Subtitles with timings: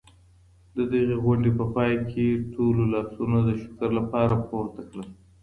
[0.75, 5.09] د دغي غونډې په پای کي ټولو لاسونه د شکر لپاره پورته کړل.